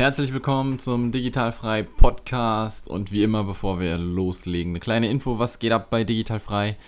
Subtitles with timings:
[0.00, 5.58] Herzlich willkommen zum Digitalfrei Podcast und wie immer, bevor wir loslegen, eine kleine Info, was
[5.58, 6.78] geht ab bei Digitalfrei?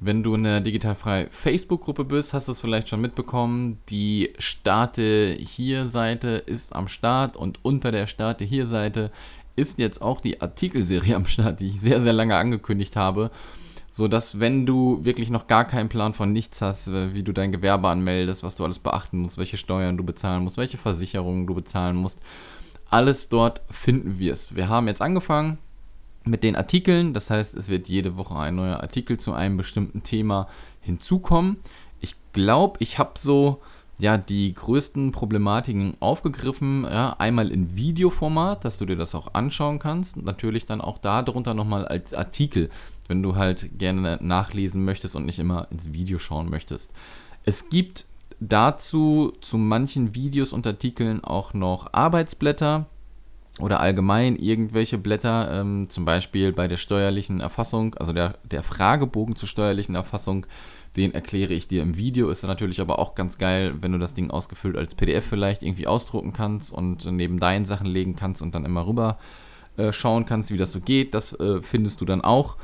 [0.00, 3.80] Wenn du in der Digitalfrei Facebook-Gruppe bist, hast du es vielleicht schon mitbekommen.
[3.90, 9.12] Die Starte hier Seite ist am Start und unter der Starte hier Seite
[9.56, 13.30] ist jetzt auch die Artikelserie am Start, die ich sehr, sehr lange angekündigt habe
[13.96, 17.32] so dass wenn du wirklich noch gar keinen Plan von nichts hast, äh, wie du
[17.32, 21.46] dein Gewerbe anmeldest, was du alles beachten musst, welche Steuern du bezahlen musst, welche Versicherungen
[21.46, 22.18] du bezahlen musst,
[22.90, 24.56] alles dort finden wirst.
[24.56, 25.58] Wir haben jetzt angefangen
[26.24, 30.02] mit den Artikeln, das heißt, es wird jede Woche ein neuer Artikel zu einem bestimmten
[30.02, 30.48] Thema
[30.80, 31.58] hinzukommen.
[32.00, 33.60] Ich glaube, ich habe so
[33.98, 36.82] ja, die größten Problematiken aufgegriffen.
[36.82, 40.16] Ja, einmal in Videoformat, dass du dir das auch anschauen kannst.
[40.16, 42.70] Natürlich dann auch darunter nochmal als Artikel
[43.08, 46.92] wenn du halt gerne nachlesen möchtest und nicht immer ins Video schauen möchtest.
[47.44, 48.06] Es gibt
[48.40, 52.86] dazu zu manchen Videos und Artikeln auch noch Arbeitsblätter
[53.60, 59.36] oder allgemein irgendwelche Blätter, ähm, zum Beispiel bei der steuerlichen Erfassung, also der, der Fragebogen
[59.36, 60.46] zur steuerlichen Erfassung,
[60.96, 62.30] den erkläre ich dir im Video.
[62.30, 65.86] Ist natürlich aber auch ganz geil, wenn du das Ding ausgefüllt als PDF vielleicht irgendwie
[65.86, 69.18] ausdrucken kannst und neben deinen Sachen legen kannst und dann immer rüber
[69.76, 71.14] äh, schauen kannst, wie das so geht.
[71.14, 72.56] Das äh, findest du dann auch.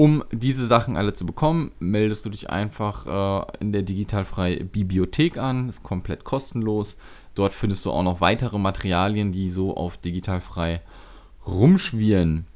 [0.00, 5.36] Um diese Sachen alle zu bekommen, meldest du dich einfach äh, in der digitalfreie Bibliothek
[5.36, 5.68] an.
[5.68, 6.96] Ist komplett kostenlos.
[7.34, 10.80] Dort findest du auch noch weitere Materialien, die so auf digitalfrei
[11.46, 12.46] rumschwirren.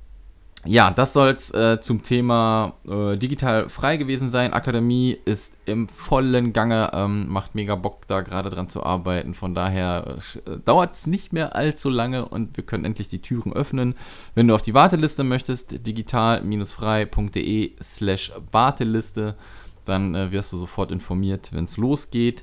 [0.67, 4.55] Ja, das soll es äh, zum Thema äh, digital frei gewesen sein.
[4.55, 9.35] Akademie ist im vollen Gange, ähm, macht mega Bock, da gerade dran zu arbeiten.
[9.35, 13.53] Von daher äh, dauert es nicht mehr allzu lange und wir können endlich die Türen
[13.53, 13.95] öffnen.
[14.35, 19.37] Wenn du auf die Warteliste möchtest, digital-frei.de slash Warteliste,
[19.85, 22.43] dann äh, wirst du sofort informiert, wenn es losgeht.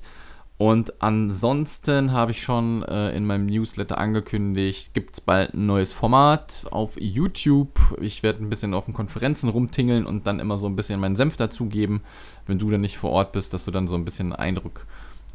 [0.61, 5.91] Und ansonsten habe ich schon äh, in meinem Newsletter angekündigt, gibt es bald ein neues
[5.91, 7.79] Format auf YouTube.
[7.99, 11.15] Ich werde ein bisschen auf den Konferenzen rumtingeln und dann immer so ein bisschen meinen
[11.15, 12.01] Senf dazugeben,
[12.45, 14.85] wenn du dann nicht vor Ort bist, dass du dann so ein bisschen Eindruck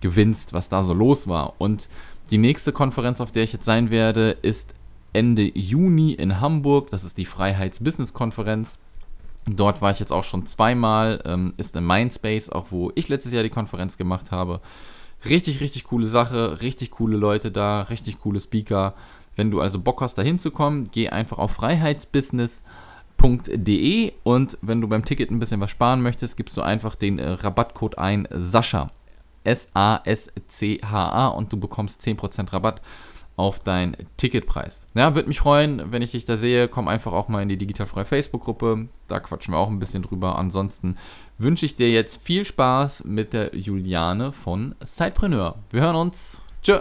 [0.00, 1.54] gewinnst, was da so los war.
[1.59, 1.88] Und
[2.31, 4.75] die nächste Konferenz, auf der ich jetzt sein werde, ist
[5.12, 6.91] Ende Juni in Hamburg.
[6.91, 8.78] Das ist die Freiheits-Business-Konferenz.
[9.48, 13.32] Dort war ich jetzt auch schon zweimal, ähm, ist in Mindspace, auch wo ich letztes
[13.32, 14.60] Jahr die Konferenz gemacht habe.
[15.25, 18.94] Richtig, richtig coole Sache, richtig coole Leute da, richtig coole Speaker.
[19.34, 25.04] Wenn du also Bock hast, da hinzukommen, geh einfach auf freiheitsbusiness.de und wenn du beim
[25.04, 28.91] Ticket ein bisschen was sparen möchtest, gibst du einfach den äh, Rabattcode ein Sascha.
[29.44, 32.83] S-A-S-C-H-A und du bekommst 10% Rabatt
[33.37, 34.87] auf deinen Ticketpreis.
[34.94, 36.69] Ja, würde mich freuen, wenn ich dich da sehe.
[36.69, 38.88] Komm einfach auch mal in die digitalfreie Facebook-Gruppe.
[39.09, 40.38] Da quatschen wir auch ein bisschen drüber.
[40.38, 40.97] Ansonsten
[41.38, 45.56] wünsche ich dir jetzt viel Spaß mit der Juliane von Sidepreneur.
[45.70, 46.41] Wir hören uns.
[46.62, 46.78] Tschö.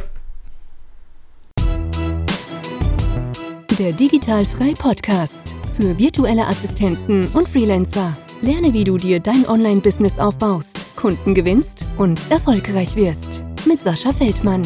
[3.77, 8.17] Der Digitalfrei Podcast für virtuelle Assistenten und Freelancer.
[8.41, 13.43] Lerne, wie du dir dein Online-Business aufbaust, Kunden gewinnst und erfolgreich wirst.
[13.65, 14.61] Mit Sascha Feldmann.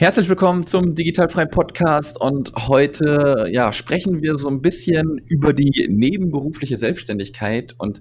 [0.00, 5.88] Herzlich willkommen zum Digitalfrei Podcast und heute ja, sprechen wir so ein bisschen über die
[5.90, 8.00] nebenberufliche Selbstständigkeit und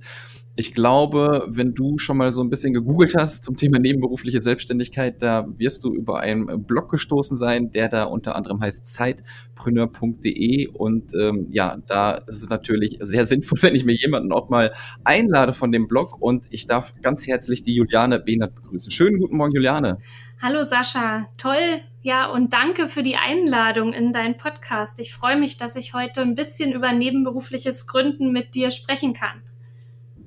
[0.55, 5.23] ich glaube, wenn du schon mal so ein bisschen gegoogelt hast zum Thema nebenberufliche Selbstständigkeit,
[5.23, 11.15] da wirst du über einen Blog gestoßen sein, der da unter anderem heißt zeitpreneur.de und
[11.19, 14.71] ähm, ja, da ist es natürlich sehr sinnvoll, wenn ich mir jemanden auch mal
[15.03, 18.91] einlade von dem Blog und ich darf ganz herzlich die Juliane Behnert begrüßen.
[18.91, 19.97] Schönen guten Morgen, Juliane.
[20.39, 24.99] Hallo Sascha, toll, ja, und danke für die Einladung in deinen Podcast.
[24.99, 29.41] Ich freue mich, dass ich heute ein bisschen über nebenberufliches Gründen mit dir sprechen kann.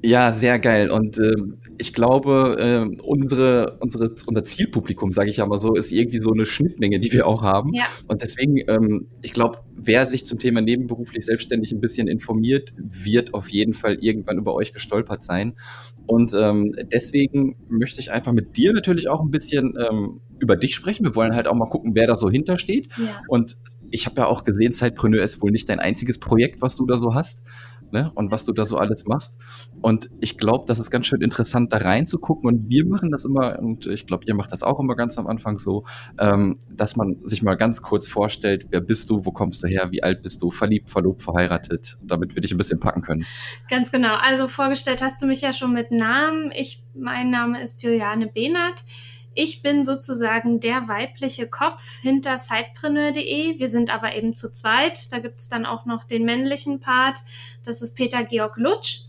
[0.03, 0.91] Ja, sehr geil.
[0.91, 1.35] Und äh,
[1.79, 6.33] ich glaube, äh, unsere, unsere, unser Zielpublikum, sage ich ja mal so, ist irgendwie so
[6.33, 7.75] eine Schnittmenge, die wir auch haben.
[7.75, 7.85] Ja.
[8.09, 13.35] Und deswegen, ähm, ich glaube, wer sich zum Thema nebenberuflich selbstständig ein bisschen informiert, wird
[13.35, 15.55] auf jeden Fall irgendwann über euch gestolpert sein.
[16.07, 20.75] Und ähm, deswegen möchte ich einfach mit dir natürlich auch ein bisschen ähm, über dich
[20.75, 21.05] sprechen.
[21.05, 22.89] Wir wollen halt auch mal gucken, wer da so hintersteht.
[22.97, 23.21] Ja.
[23.29, 23.59] Und
[23.91, 26.97] ich habe ja auch gesehen, Zeitpreneur ist wohl nicht dein einziges Projekt, was du da
[26.97, 27.45] so hast
[27.93, 28.11] ne?
[28.15, 29.39] und was du da so alles machst.
[29.81, 32.49] Und ich glaube, das ist ganz schön interessant, da reinzugucken.
[32.49, 35.27] Und wir machen das immer, und ich glaube, ihr macht das auch immer ganz am
[35.27, 35.85] Anfang so,
[36.19, 39.89] ähm, dass man sich mal ganz kurz vorstellt, wer bist du, wo kommst du her,
[39.91, 43.27] wie alt bist du, verliebt, verlobt, verheiratet, damit wir dich ein bisschen packen können.
[43.69, 44.15] Ganz genau.
[44.17, 46.51] Also vorgestellt hast du mich ja schon mit Namen.
[46.53, 48.85] Ich, mein Name ist Juliane Behnert.
[49.35, 53.59] Ich bin sozusagen der weibliche Kopf hinter sidepreneur.de.
[53.59, 55.13] Wir sind aber eben zu zweit.
[55.13, 57.23] Da gibt es dann auch noch den männlichen Part.
[57.65, 59.03] Das ist Peter Georg Lutsch.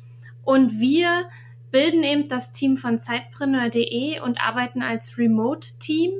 [0.43, 1.25] Und wir
[1.71, 6.11] bilden eben das Team von Zeitpreneur.de und arbeiten als Remote-Team.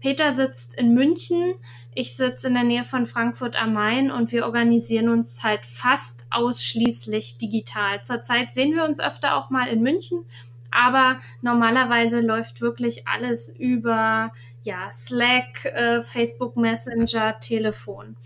[0.00, 1.54] Peter sitzt in München,
[1.94, 6.24] ich sitze in der Nähe von Frankfurt am Main und wir organisieren uns halt fast
[6.30, 8.02] ausschließlich digital.
[8.02, 10.24] Zurzeit sehen wir uns öfter auch mal in München,
[10.70, 14.32] aber normalerweise läuft wirklich alles über
[14.62, 18.16] ja, Slack, äh, Facebook Messenger, Telefon.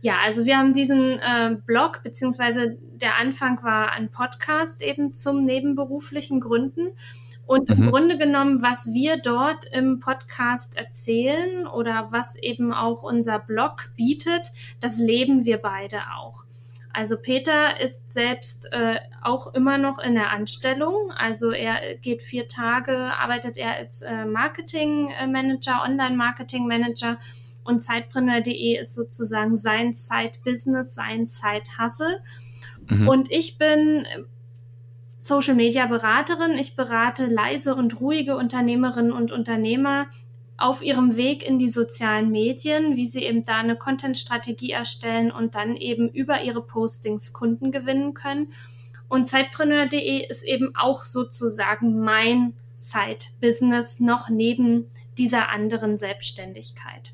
[0.00, 5.44] Ja, also wir haben diesen äh, Blog, beziehungsweise der Anfang war ein Podcast eben zum
[5.44, 6.88] nebenberuflichen Gründen.
[7.46, 7.90] Und im mhm.
[7.90, 14.52] Grunde genommen, was wir dort im Podcast erzählen oder was eben auch unser Blog bietet,
[14.80, 16.44] das leben wir beide auch.
[16.92, 21.12] Also Peter ist selbst äh, auch immer noch in der Anstellung.
[21.16, 27.18] Also er geht vier Tage, arbeitet er als äh, Marketing Manager, Online Marketing Manager
[27.68, 32.20] und Zeitpreneur.de ist sozusagen sein Side-Business, sein Side-Hustle.
[32.88, 33.06] Mhm.
[33.06, 34.06] Und ich bin
[35.18, 36.52] Social Media Beraterin.
[36.52, 40.06] Ich berate leise und ruhige Unternehmerinnen und Unternehmer
[40.58, 45.54] auf ihrem Weg in die sozialen Medien, wie sie eben da eine Content-Strategie erstellen und
[45.54, 48.52] dann eben über ihre Postings Kunden gewinnen können.
[49.08, 57.12] Und Zeitpreneur.de ist eben auch sozusagen mein Side-Business noch neben dieser anderen Selbstständigkeit.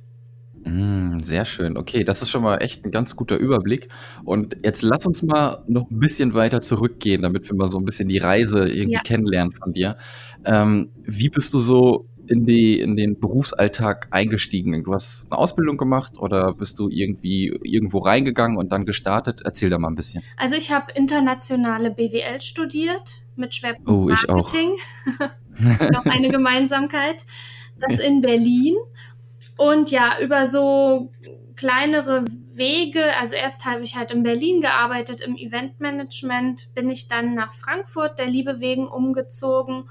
[0.64, 1.76] Mm, sehr schön.
[1.76, 3.88] Okay, das ist schon mal echt ein ganz guter Überblick.
[4.24, 7.84] Und jetzt lass uns mal noch ein bisschen weiter zurückgehen, damit wir mal so ein
[7.84, 9.00] bisschen die Reise irgendwie Ja.
[9.00, 9.96] kennenlernen von dir.
[10.46, 14.84] Ähm, wie bist du so in die in den Berufsalltag eingestiegen?
[14.84, 19.42] Du hast eine Ausbildung gemacht oder bist du irgendwie irgendwo reingegangen und dann gestartet?
[19.44, 20.22] Erzähl da mal ein bisschen.
[20.36, 24.52] Also ich habe internationale BWL studiert mit Schwerpunkt Oh, ich auch.
[24.52, 24.72] Marketing.
[25.92, 27.24] Noch eine Gemeinsamkeit.
[27.78, 28.76] Das in Berlin.
[29.56, 31.12] Und ja, über so
[31.56, 37.34] kleinere Wege, also erst habe ich halt in Berlin gearbeitet im Eventmanagement, bin ich dann
[37.34, 39.84] nach Frankfurt der Liebe wegen umgezogen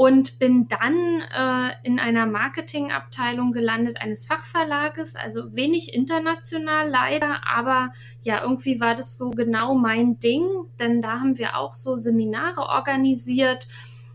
[0.00, 7.92] und bin dann äh, in einer Marketingabteilung gelandet eines Fachverlages, also wenig international leider, aber
[8.22, 10.46] ja, irgendwie war das so genau mein Ding,
[10.78, 13.68] denn da haben wir auch so Seminare organisiert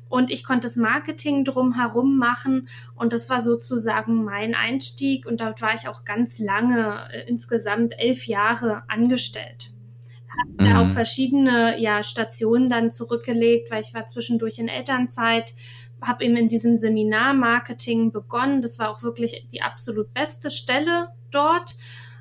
[0.09, 5.61] und ich konnte das Marketing drumherum machen und das war sozusagen mein Einstieg und dort
[5.61, 9.74] war ich auch ganz lange, äh, insgesamt elf Jahre angestellt.
[10.59, 10.75] Habe mhm.
[10.75, 15.53] auch verschiedene ja, Stationen dann zurückgelegt, weil ich war zwischendurch in Elternzeit,
[16.01, 18.61] habe eben in diesem Seminar Marketing begonnen.
[18.61, 21.75] Das war auch wirklich die absolut beste Stelle dort.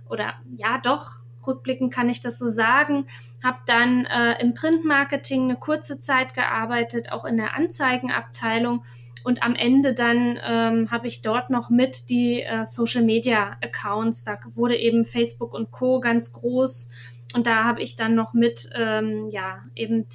[0.09, 3.07] Oder ja, doch, rückblickend kann ich das so sagen.
[3.43, 8.85] Habe dann äh, im Printmarketing eine kurze Zeit gearbeitet, auch in der Anzeigenabteilung.
[9.25, 14.23] Und am Ende dann ähm, habe ich dort noch mit die äh, Social Media Accounts,
[14.23, 15.99] da wurde eben Facebook und Co.
[16.01, 16.89] ganz groß.
[17.35, 20.07] Und da habe ich dann noch mit, ähm, ja, eben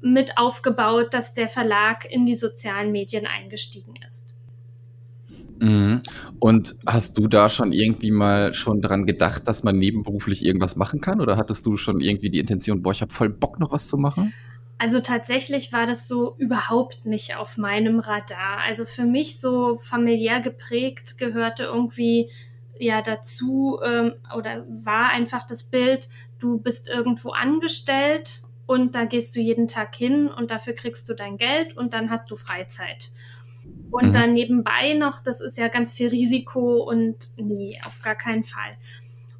[0.00, 4.36] mit aufgebaut, dass der Verlag in die sozialen Medien eingestiegen ist.
[5.58, 5.98] Mhm.
[6.38, 11.00] Und hast du da schon irgendwie mal schon dran gedacht, dass man nebenberuflich irgendwas machen
[11.00, 11.20] kann?
[11.20, 13.96] Oder hattest du schon irgendwie die Intention, boah, ich habe voll Bock, noch was zu
[13.96, 14.34] machen?
[14.78, 18.58] Also tatsächlich war das so überhaupt nicht auf meinem Radar.
[18.66, 22.30] Also für mich so familiär geprägt gehörte irgendwie
[22.78, 26.08] ja dazu ähm, oder war einfach das Bild,
[26.38, 31.14] du bist irgendwo angestellt und da gehst du jeden Tag hin und dafür kriegst du
[31.14, 33.10] dein Geld und dann hast du Freizeit.
[33.90, 34.12] Und mhm.
[34.12, 38.76] dann nebenbei noch, das ist ja ganz viel Risiko und nee, auf gar keinen Fall.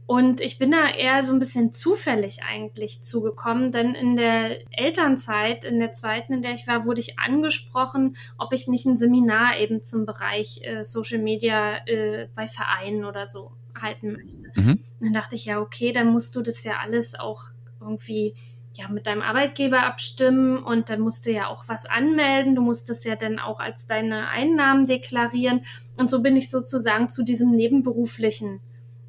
[0.06, 5.64] Und ich bin da eher so ein bisschen zufällig eigentlich zugekommen, denn in der Elternzeit,
[5.64, 9.58] in der zweiten, in der ich war, wurde ich angesprochen, ob ich nicht ein Seminar
[9.58, 14.60] eben zum Bereich äh, Social Media äh, bei Vereinen oder so halten möchte.
[14.60, 14.84] Mhm.
[15.00, 17.42] Dann dachte ich, ja, okay, dann musst du das ja alles auch
[17.80, 18.34] irgendwie
[18.74, 22.54] ja, mit deinem Arbeitgeber abstimmen und dann musst du ja auch was anmelden.
[22.54, 25.64] Du musst es ja dann auch als deine Einnahmen deklarieren.
[25.96, 28.60] Und so bin ich sozusagen zu diesem Nebenberuflichen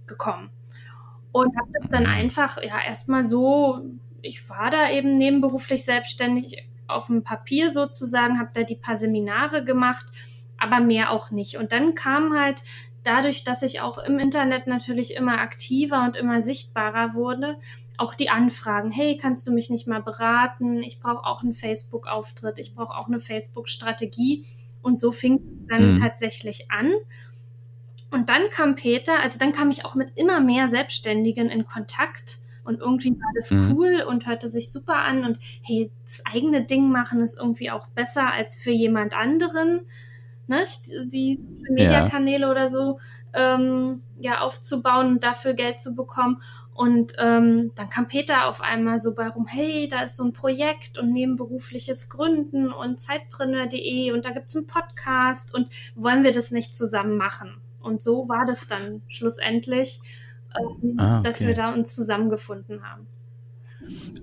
[0.08, 0.50] gekommen.
[1.42, 3.82] Und habe das dann einfach, ja, erstmal so,
[4.22, 9.64] ich war da eben nebenberuflich selbstständig auf dem Papier sozusagen, habe da die paar Seminare
[9.64, 10.06] gemacht,
[10.58, 11.58] aber mehr auch nicht.
[11.58, 12.64] Und dann kam halt
[13.04, 17.58] dadurch, dass ich auch im Internet natürlich immer aktiver und immer sichtbarer wurde,
[17.98, 20.84] auch die Anfragen, hey, kannst du mich nicht mal beraten?
[20.84, 24.46] Ich brauche auch einen Facebook-Auftritt, ich brauche auch eine Facebook-Strategie.
[24.82, 26.00] Und so fing es dann mhm.
[26.00, 26.92] tatsächlich an.
[28.10, 32.40] Und dann kam Peter, also dann kam ich auch mit immer mehr Selbstständigen in Kontakt
[32.68, 33.72] und irgendwie war das mhm.
[33.72, 37.88] cool und hörte sich super an und hey, das eigene Ding machen ist irgendwie auch
[37.88, 39.82] besser als für jemand anderen,
[40.48, 40.64] ne?
[41.06, 42.52] die Mediakanäle ja.
[42.52, 43.00] oder so
[43.34, 46.42] ähm, ja aufzubauen und dafür Geld zu bekommen.
[46.74, 50.34] Und ähm, dann kam Peter auf einmal so bei rum, hey, da ist so ein
[50.34, 56.32] Projekt und nebenberufliches Gründen und Zeitpreneur.de und da gibt es einen Podcast und wollen wir
[56.32, 57.62] das nicht zusammen machen?
[57.88, 60.00] Und so war das dann schlussendlich,
[60.60, 61.28] ähm, ah, okay.
[61.28, 63.08] dass wir da uns zusammengefunden haben.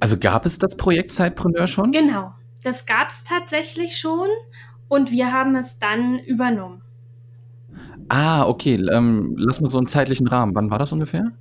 [0.01, 1.91] Also gab es das Projekt Zeitpreneur schon?
[1.91, 4.29] Genau, das gab es tatsächlich schon
[4.89, 6.83] und wir haben es dann übernommen.
[8.09, 8.75] Ah, okay.
[8.93, 10.55] Ähm, lass mal so einen zeitlichen Rahmen.
[10.55, 11.33] Wann war das ungefähr?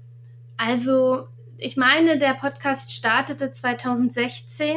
[0.58, 1.28] Also,
[1.58, 4.76] ich meine, der Podcast startete 2016.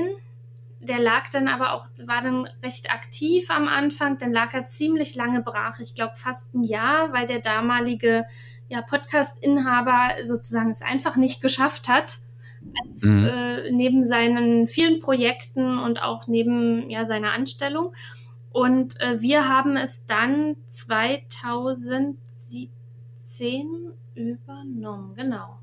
[0.87, 4.19] Der lag dann aber auch, war dann recht aktiv am Anfang.
[4.19, 5.81] Dann lag er ziemlich lange brach.
[5.81, 8.25] Ich glaube fast ein Jahr, weil der damalige
[8.69, 12.19] ja, Podcast-Inhaber sozusagen es einfach nicht geschafft hat,
[12.83, 13.25] als, mhm.
[13.25, 17.93] äh, neben seinen vielen Projekten und auch neben ja, seiner Anstellung.
[18.50, 22.16] Und äh, wir haben es dann 2017
[24.14, 25.59] übernommen, genau.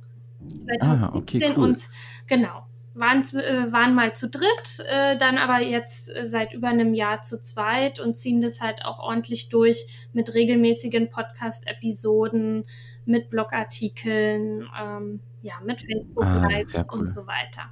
[0.47, 1.63] 2017 ah, okay, cool.
[1.63, 1.89] und
[2.27, 2.65] genau.
[2.95, 7.23] Waren, äh, waren mal zu dritt, äh, dann aber jetzt äh, seit über einem Jahr
[7.23, 12.65] zu zweit und ziehen das halt auch ordentlich durch mit regelmäßigen Podcast-Episoden,
[13.05, 16.99] mit Blogartikeln, ähm, ja, mit Facebook-Lives ah, cool.
[16.99, 17.71] und so weiter.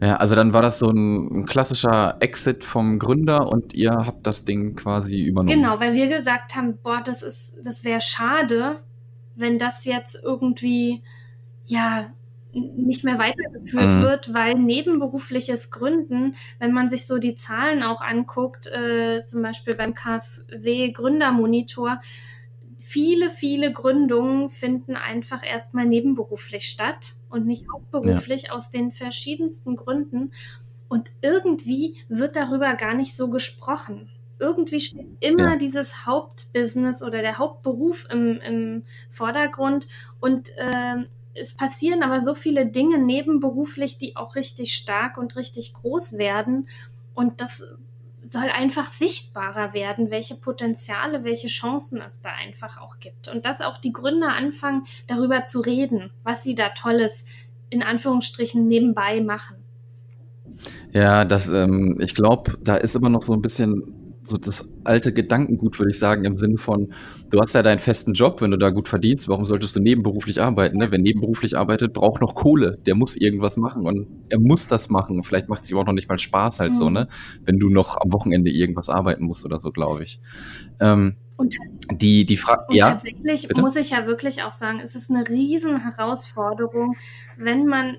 [0.00, 4.26] Ja, also dann war das so ein, ein, klassischer Exit vom Gründer und ihr habt
[4.26, 5.60] das Ding quasi übernommen.
[5.60, 8.80] Genau, weil wir gesagt haben, boah, das ist, das wäre schade,
[9.34, 11.02] wenn das jetzt irgendwie
[11.64, 12.10] ja
[12.58, 14.02] nicht mehr weitergeführt mhm.
[14.02, 19.74] wird, weil nebenberufliches Gründen, wenn man sich so die Zahlen auch anguckt, äh, zum Beispiel
[19.74, 22.00] beim KfW Gründermonitor,
[22.88, 28.52] viele, viele Gründungen finden einfach erstmal nebenberuflich statt und nicht hauptberuflich ja.
[28.52, 30.32] aus den verschiedensten Gründen.
[30.88, 34.10] Und irgendwie wird darüber gar nicht so gesprochen.
[34.40, 35.56] Irgendwie steht immer ja.
[35.56, 39.86] dieses Hauptbusiness oder der Hauptberuf im, im Vordergrund
[40.20, 41.04] und äh,
[41.40, 46.68] es passieren aber so viele Dinge nebenberuflich, die auch richtig stark und richtig groß werden.
[47.14, 47.66] Und das
[48.26, 53.28] soll einfach sichtbarer werden, welche Potenziale, welche Chancen es da einfach auch gibt.
[53.28, 57.24] Und dass auch die Gründer anfangen, darüber zu reden, was sie da Tolles
[57.70, 59.56] in Anführungsstrichen nebenbei machen.
[60.92, 63.97] Ja, das, ähm, ich glaube, da ist immer noch so ein bisschen
[64.28, 66.92] so das alte Gedankengut, würde ich sagen, im Sinne von,
[67.30, 70.40] du hast ja deinen festen Job, wenn du da gut verdienst, warum solltest du nebenberuflich
[70.40, 70.78] arbeiten?
[70.78, 70.90] Ne?
[70.90, 75.22] Wer nebenberuflich arbeitet, braucht noch Kohle, der muss irgendwas machen und er muss das machen.
[75.22, 76.76] Vielleicht macht es ihm auch noch nicht mal Spaß halt mhm.
[76.76, 77.08] so, ne?
[77.44, 80.20] Wenn du noch am Wochenende irgendwas arbeiten musst oder so, glaube ich.
[80.80, 81.56] Ähm, und,
[81.92, 82.90] die, die Frage, ja.
[82.90, 83.60] Tatsächlich bitte?
[83.60, 86.96] muss ich ja wirklich auch sagen, es ist eine riesen Herausforderung,
[87.36, 87.98] wenn man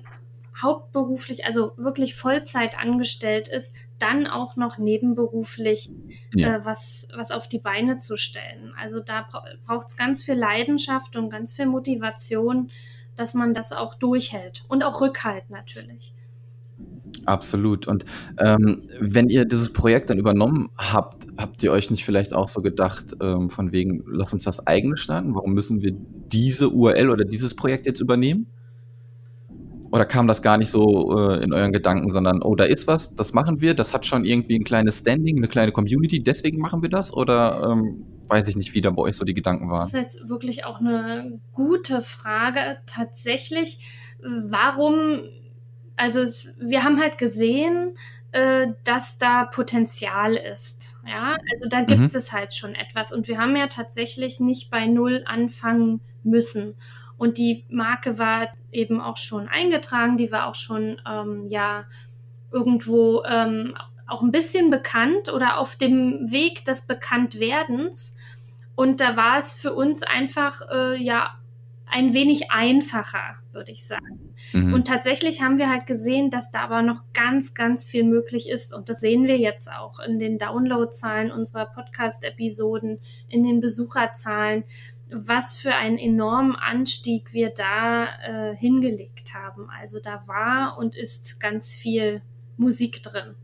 [0.60, 5.90] hauptberuflich, also wirklich Vollzeit angestellt ist, dann auch noch nebenberuflich
[6.34, 6.56] ja.
[6.56, 8.72] äh, was, was auf die Beine zu stellen.
[8.78, 12.70] Also da bra braucht es ganz viel Leidenschaft und ganz viel Motivation,
[13.16, 16.14] dass man das auch durchhält und auch Rückhalt natürlich.
[17.26, 17.86] Absolut.
[17.86, 18.04] Und
[18.38, 22.62] ähm, wenn ihr dieses Projekt dann übernommen habt, habt ihr euch nicht vielleicht auch so
[22.62, 25.34] gedacht, ähm, von wegen, lass uns das eigene starten?
[25.34, 28.46] Warum müssen wir diese URL oder dieses Projekt jetzt übernehmen?
[29.92, 33.14] Oder kam das gar nicht so äh, in euren Gedanken, sondern, oh, da ist was,
[33.16, 36.82] das machen wir, das hat schon irgendwie ein kleines Standing, eine kleine Community, deswegen machen
[36.82, 37.12] wir das?
[37.12, 39.80] Oder ähm, weiß ich nicht, wie da bei euch so die Gedanken waren?
[39.80, 42.78] Das ist jetzt wirklich auch eine gute Frage.
[42.86, 43.84] Tatsächlich,
[44.22, 45.22] warum,
[45.96, 47.94] also es, wir haben halt gesehen,
[48.32, 50.98] äh, dass da Potenzial ist.
[51.04, 52.10] Ja, also da gibt mhm.
[52.14, 53.12] es halt schon etwas.
[53.12, 56.74] Und wir haben ja tatsächlich nicht bei Null anfangen müssen.
[57.20, 61.84] Und die Marke war eben auch schon eingetragen, die war auch schon ähm, ja
[62.50, 63.74] irgendwo ähm,
[64.06, 68.14] auch ein bisschen bekannt oder auf dem Weg des Bekanntwerdens.
[68.74, 71.34] Und da war es für uns einfach äh, ja
[71.84, 74.32] ein wenig einfacher, würde ich sagen.
[74.54, 74.72] Mhm.
[74.72, 78.72] Und tatsächlich haben wir halt gesehen, dass da aber noch ganz, ganz viel möglich ist.
[78.72, 82.98] Und das sehen wir jetzt auch in den Downloadzahlen unserer Podcast-Episoden,
[83.28, 84.64] in den Besucherzahlen
[85.12, 89.68] was für einen enormen Anstieg wir da äh, hingelegt haben.
[89.70, 92.22] Also da war und ist ganz viel
[92.56, 93.34] Musik drin.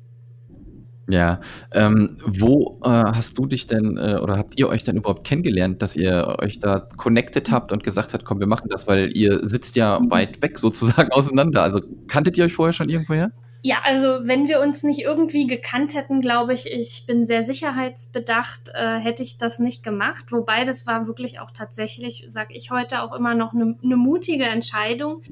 [1.09, 1.41] Ja,
[1.73, 5.81] ähm, wo äh, hast du dich denn äh, oder habt ihr euch denn überhaupt kennengelernt,
[5.81, 9.49] dass ihr euch da connected habt und gesagt habt, komm, wir machen das, weil ihr
[9.49, 10.11] sitzt ja mhm.
[10.11, 11.63] weit weg sozusagen auseinander.
[11.63, 13.31] Also kanntet ihr euch vorher schon irgendwoher?
[13.63, 18.71] Ja, also wenn wir uns nicht irgendwie gekannt hätten, glaube ich, ich bin sehr sicherheitsbedacht,
[18.75, 20.31] äh, hätte ich das nicht gemacht.
[20.31, 24.45] Wobei das war wirklich auch tatsächlich, sage ich heute auch immer noch eine ne mutige
[24.45, 25.23] Entscheidung,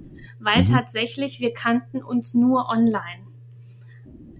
[0.41, 0.65] weil mhm.
[0.65, 3.25] tatsächlich wir kannten uns nur online.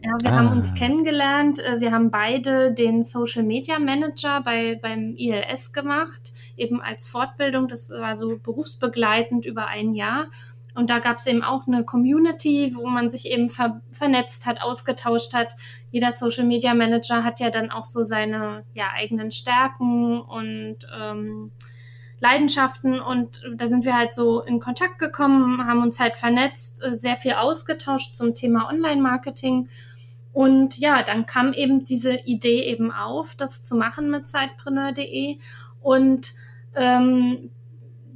[0.05, 0.37] Ja, wir ah.
[0.37, 1.61] haben uns kennengelernt.
[1.61, 7.69] Äh, wir haben beide den Social Media Manager bei, beim ILS gemacht, eben als Fortbildung.
[7.69, 10.27] Das war so berufsbegleitend über ein Jahr.
[10.75, 14.61] Und da gab es eben auch eine Community, wo man sich eben ver vernetzt hat,
[14.61, 15.55] ausgetauscht hat.
[15.93, 21.53] Jeder Social Media Manager hat ja dann auch so seine ja, eigenen Stärken und ähm,
[22.21, 26.97] Leidenschaften und da sind wir halt so in Kontakt gekommen, haben uns halt vernetzt, äh,
[26.97, 29.69] sehr viel ausgetauscht zum Thema Online-Marketing.
[30.33, 35.39] Und ja, dann kam eben diese Idee eben auf, das zu machen mit Zeitpreneur.de.
[35.81, 36.33] Und
[36.75, 37.51] ähm,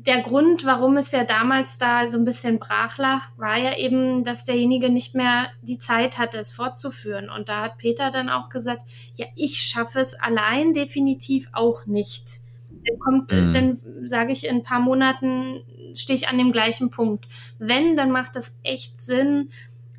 [0.09, 4.25] der Grund, warum es ja damals da so ein bisschen brach lag, war ja eben,
[4.25, 7.29] dass derjenige nicht mehr die Zeit hatte, es fortzuführen.
[7.29, 8.85] Und da hat Peter dann auch gesagt,
[9.17, 12.41] ja, ich schaffe es allein definitiv auch nicht.
[12.87, 13.53] Dann kommt, mhm.
[13.53, 15.61] dann sage ich, in ein paar Monaten
[15.93, 17.29] stehe ich an dem gleichen Punkt.
[17.59, 19.51] Wenn, dann macht das echt Sinn,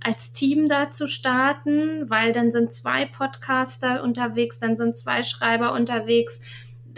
[0.03, 5.73] als Team da zu starten, weil dann sind zwei Podcaster unterwegs, dann sind zwei Schreiber
[5.73, 6.39] unterwegs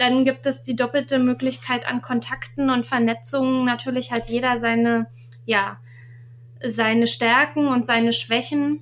[0.02, 3.64] dann gibt es die doppelte Möglichkeit an Kontakten und Vernetzungen.
[3.64, 5.06] Natürlich hat jeder seine,
[5.44, 5.78] ja,
[6.60, 8.80] seine Stärken und seine Schwächen.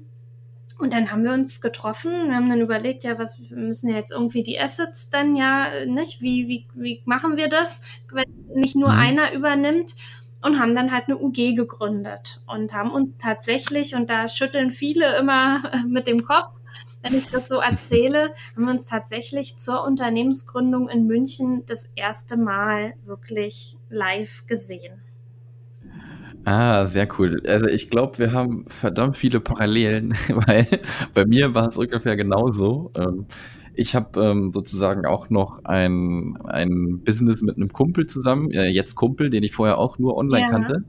[0.79, 3.97] Und dann haben wir uns getroffen und haben dann überlegt, ja, was wir müssen ja
[3.97, 6.23] jetzt irgendwie die Assets dann ja, nicht?
[6.23, 8.25] Wie, wie, wie machen wir das, wenn
[8.55, 8.99] nicht nur mhm.
[8.99, 9.95] einer übernimmt?
[10.43, 15.19] Und haben dann halt eine UG gegründet und haben uns tatsächlich, und da schütteln viele
[15.19, 16.55] immer mit dem Kopf,
[17.03, 22.37] wenn ich das so erzähle, haben wir uns tatsächlich zur Unternehmensgründung in München das erste
[22.37, 25.01] Mal wirklich live gesehen.
[26.45, 27.43] Ah, sehr cool.
[27.47, 30.15] Also ich glaube, wir haben verdammt viele Parallelen,
[30.47, 30.67] weil
[31.15, 32.91] bei mir war es ungefähr genauso.
[32.95, 33.27] Ähm,
[33.75, 38.95] ich habe ähm, sozusagen auch noch ein, ein Business mit einem Kumpel zusammen, äh, jetzt
[38.95, 40.51] Kumpel, den ich vorher auch nur online ja.
[40.51, 40.85] kannte.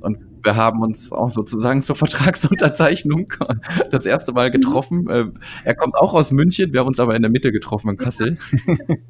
[0.00, 3.26] Und wir haben uns auch sozusagen zur Vertragsunterzeichnung
[3.90, 5.02] das erste Mal getroffen.
[5.02, 5.34] Mhm.
[5.64, 8.38] er kommt auch aus München, wir haben uns aber in der Mitte getroffen in Kassel.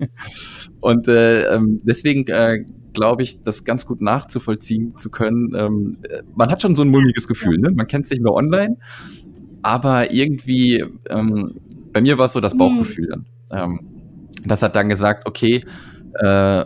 [0.81, 2.65] und äh, ähm, deswegen äh,
[2.95, 5.53] glaube ich, das ganz gut nachzuvollziehen zu können.
[5.55, 5.99] Ähm,
[6.35, 7.71] man hat schon so ein mulmiges Gefühl, ne?
[7.71, 8.79] Man kennt sich nur online,
[9.61, 11.61] aber irgendwie, ähm,
[11.93, 12.59] bei mir war es so das mhm.
[12.59, 13.27] Bauchgefühl dann.
[13.51, 13.81] Ähm,
[14.45, 15.63] das hat dann gesagt, okay,
[16.15, 16.65] äh,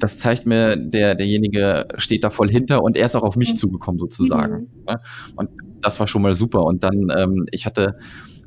[0.00, 3.50] das zeigt mir, der, derjenige steht da voll hinter und er ist auch auf mich
[3.50, 3.56] mhm.
[3.56, 4.68] zugekommen sozusagen.
[4.86, 4.96] Mhm.
[5.36, 6.64] Und das war schon mal super.
[6.64, 7.96] Und dann, ähm, ich hatte,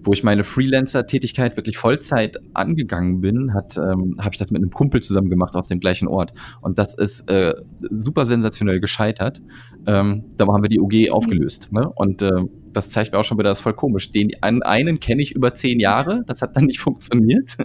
[0.04, 4.72] wo ich meine Freelancer-Tätigkeit wirklich Vollzeit angegangen bin, hat, ähm, habe ich das mit einem
[4.72, 6.34] Kumpel zusammen gemacht aus dem gleichen Ort.
[6.62, 7.54] Und das ist äh,
[7.90, 9.42] super sensationell gescheitert.
[9.86, 11.14] Ähm, da haben wir die UG mhm.
[11.14, 11.72] aufgelöst.
[11.72, 11.88] Ne?
[11.96, 12.32] Und äh,
[12.74, 14.12] das zeigt mir auch schon wieder, das ist voll komisch.
[14.12, 17.56] Den einen kenne ich über zehn Jahre, das hat dann nicht funktioniert.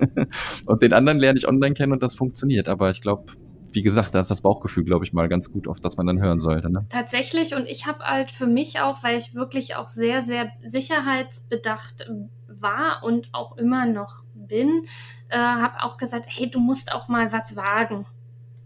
[0.66, 2.68] und den anderen lerne ich online kennen und das funktioniert.
[2.68, 3.32] Aber ich glaube,
[3.72, 6.20] wie gesagt, da ist das Bauchgefühl, glaube ich, mal ganz gut, auf das man dann
[6.20, 6.70] hören sollte.
[6.70, 6.86] Ne?
[6.88, 12.10] Tatsächlich, und ich habe halt für mich auch, weil ich wirklich auch sehr, sehr sicherheitsbedacht
[12.46, 14.82] war und auch immer noch bin,
[15.28, 18.06] äh, habe auch gesagt, hey, du musst auch mal was wagen.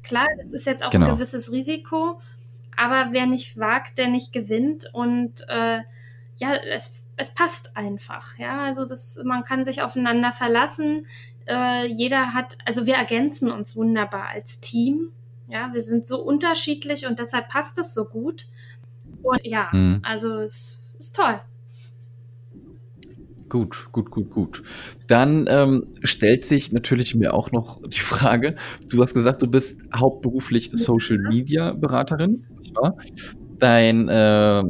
[0.03, 1.07] Klar, das ist jetzt auch genau.
[1.07, 2.21] ein gewisses Risiko,
[2.77, 4.91] aber wer nicht wagt, der nicht gewinnt.
[4.93, 5.81] Und äh,
[6.37, 8.39] ja, es, es passt einfach.
[8.39, 11.07] Ja, also das, man kann sich aufeinander verlassen
[11.47, 15.13] äh, jeder hat, also wir ergänzen uns wunderbar als Team.
[15.49, 18.47] Ja, wir sind so unterschiedlich und deshalb passt es so gut.
[19.23, 20.01] Und ja, mhm.
[20.03, 21.41] also es ist toll.
[23.53, 24.63] Gut, gut, gut, gut.
[25.09, 28.57] Dann ähm, stellt sich natürlich mir auch noch die Frage,
[28.91, 32.47] du hast gesagt, du bist hauptberuflich Social Media Beraterin.
[32.83, 32.95] Ja?
[33.59, 34.63] Dein äh,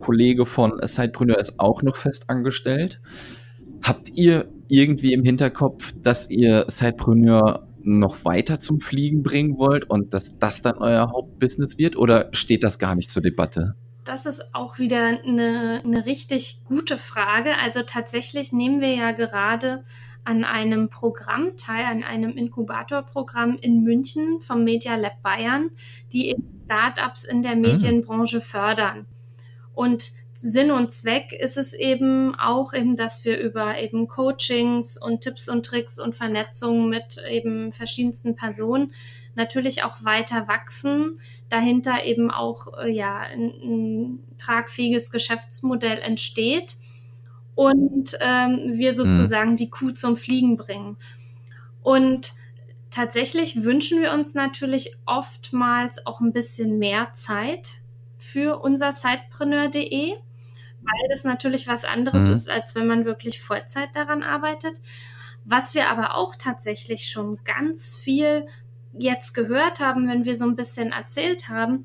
[0.00, 3.00] Kollege von Sidepreneur ist auch noch fest angestellt.
[3.82, 10.14] Habt ihr irgendwie im Hinterkopf, dass ihr Sidepreneur noch weiter zum Fliegen bringen wollt und
[10.14, 13.74] dass das dann euer Hauptbusiness wird oder steht das gar nicht zur Debatte?
[14.04, 17.50] Das ist auch wieder eine, eine richtig gute Frage.
[17.62, 19.82] Also tatsächlich nehmen wir ja gerade
[20.24, 25.70] an einem Programm teil, an einem Inkubatorprogramm in München vom Media Lab Bayern,
[26.12, 27.56] die eben Startups in der ah.
[27.56, 29.06] Medienbranche fördern.
[29.74, 30.12] Und
[30.46, 35.48] Sinn und Zweck ist es eben auch eben, dass wir über eben Coachings und Tipps
[35.48, 38.92] und Tricks und Vernetzung mit eben verschiedensten Personen
[39.36, 46.76] natürlich auch weiter wachsen, dahinter eben auch äh, ja ein, ein, tragfähiges Geschäftsmodell entsteht
[47.54, 48.96] und ähm, wir mhm.
[48.96, 49.56] sozusagen mhm.
[49.56, 50.98] die Kuh zum Fliegen bringen.
[51.82, 52.34] Und
[52.90, 57.76] tatsächlich wünschen wir uns natürlich oftmals auch ein bisschen mehr Zeit
[58.18, 60.16] für unser Sidepreneur.de
[60.84, 62.32] weil das natürlich was anderes mhm.
[62.32, 64.80] ist, als wenn man wirklich Vollzeit daran arbeitet.
[65.44, 68.46] Was wir aber auch tatsächlich schon ganz viel
[68.92, 71.84] jetzt gehört haben, wenn wir so ein bisschen erzählt haben,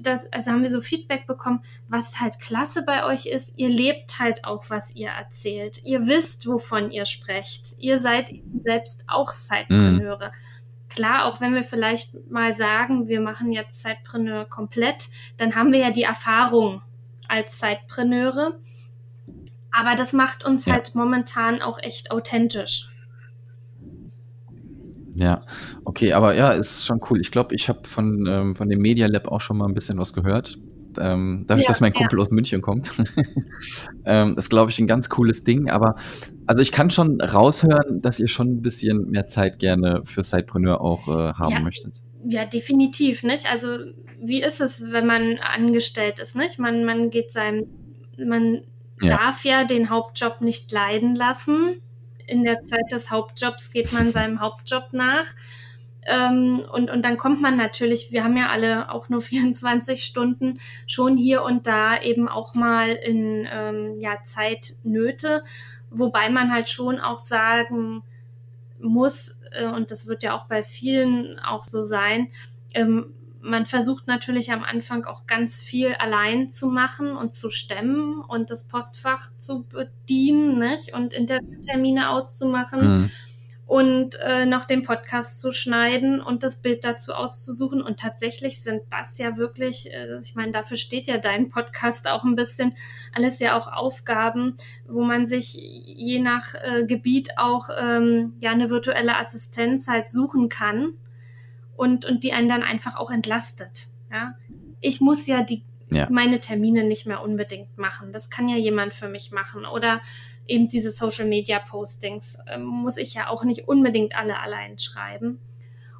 [0.00, 4.18] das, also haben wir so Feedback bekommen, was halt klasse bei euch ist, ihr lebt
[4.18, 5.80] halt auch, was ihr erzählt.
[5.82, 7.74] Ihr wisst, wovon ihr sprecht.
[7.78, 10.28] Ihr seid selbst auch Zeitpreneure.
[10.28, 10.88] Mhm.
[10.90, 15.80] klar, auch wenn wir vielleicht mal sagen, wir machen jetzt Zeitpreneur komplett, dann haben wir
[15.80, 16.82] ja die Erfahrung
[17.28, 18.58] als Zeitpreneure.
[19.70, 20.74] Aber das macht uns ja.
[20.74, 22.90] halt momentan auch echt authentisch.
[25.14, 25.42] Ja,
[25.84, 27.20] okay, aber ja, ist schon cool.
[27.20, 29.98] Ich glaube, ich habe von, ähm, von dem Media Lab auch schon mal ein bisschen
[29.98, 30.56] was gehört.
[30.96, 32.22] Ähm, dadurch, ja, dass mein Kumpel ja.
[32.22, 32.92] aus München kommt.
[34.04, 35.70] ähm, ist, glaube ich, ein ganz cooles Ding.
[35.70, 35.96] Aber
[36.46, 40.80] also ich kann schon raushören, dass ihr schon ein bisschen mehr Zeit gerne für Sidepreneur
[40.80, 42.00] auch äh, haben möchtet.
[42.24, 43.50] Ja, definitiv, nicht?
[43.50, 43.78] Also
[44.20, 46.58] wie ist es, wenn man angestellt ist, nicht?
[46.58, 47.66] Man, man geht seinem,
[48.16, 48.64] man
[49.00, 51.80] darf ja den Hauptjob nicht leiden lassen
[52.28, 55.26] in der Zeit des Hauptjobs geht man seinem Hauptjob nach.
[56.06, 60.60] Ähm, und, und dann kommt man natürlich, wir haben ja alle auch nur 24 Stunden,
[60.86, 65.42] schon hier und da eben auch mal in ähm, ja, Zeitnöte,
[65.90, 68.02] wobei man halt schon auch sagen
[68.80, 72.28] muss, äh, und das wird ja auch bei vielen auch so sein,
[72.72, 78.20] ähm, man versucht natürlich am Anfang auch ganz viel allein zu machen und zu stemmen
[78.20, 80.92] und das Postfach zu bedienen nicht?
[80.92, 83.10] und Interviewtermine auszumachen mhm.
[83.68, 87.82] Und äh, noch den Podcast zu schneiden und das Bild dazu auszusuchen.
[87.82, 92.24] Und tatsächlich sind das ja wirklich, äh, ich meine, dafür steht ja dein Podcast auch
[92.24, 92.74] ein bisschen,
[93.14, 98.70] alles ja auch Aufgaben, wo man sich je nach äh, Gebiet auch ähm, ja eine
[98.70, 100.94] virtuelle Assistenz halt suchen kann
[101.76, 103.88] und, und die einen dann einfach auch entlastet.
[104.10, 104.32] Ja?
[104.80, 106.06] Ich muss ja die ja.
[106.10, 108.14] meine Termine nicht mehr unbedingt machen.
[108.14, 109.66] Das kann ja jemand für mich machen.
[109.66, 110.00] Oder
[110.48, 115.38] eben diese Social Media Postings äh, muss ich ja auch nicht unbedingt alle allein schreiben.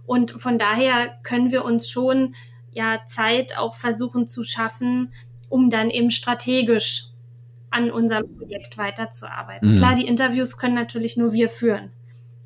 [0.06, 2.34] Und von daher können wir uns schon
[2.72, 5.12] ja Zeit auch versuchen zu schaffen,
[5.48, 7.08] um dann eben strategisch
[7.70, 9.72] an unserem Projekt weiterzuarbeiten.
[9.72, 9.76] Mhm.
[9.76, 11.92] Klar, die Interviews können natürlich nur wir führen.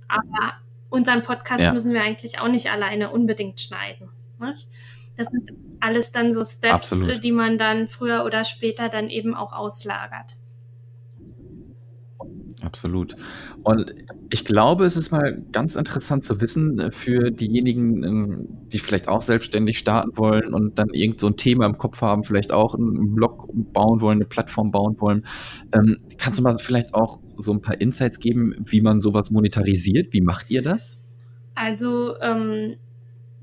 [0.08, 0.54] Aber
[0.90, 1.72] unseren Podcast ja.
[1.72, 4.08] müssen wir eigentlich auch nicht alleine unbedingt schneiden.
[4.40, 4.68] Nicht?
[5.16, 7.22] Das sind alles dann so Steps, Absolut.
[7.22, 10.36] die man dann früher oder später dann eben auch auslagert.
[12.64, 13.16] Absolut.
[13.64, 13.94] Und
[14.30, 19.08] ich glaube, es ist mal ganz interessant zu wissen äh, für diejenigen, ähm, die vielleicht
[19.08, 22.74] auch selbstständig starten wollen und dann irgend so ein Thema im Kopf haben, vielleicht auch
[22.74, 25.26] einen Blog bauen wollen, eine Plattform bauen wollen.
[25.74, 30.12] Ähm, kannst du mal vielleicht auch so ein paar Insights geben, wie man sowas monetarisiert?
[30.12, 31.00] Wie macht ihr das?
[31.54, 32.76] Also ähm,